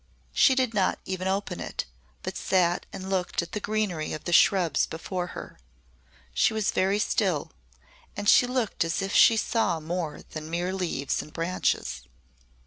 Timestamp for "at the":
3.43-3.59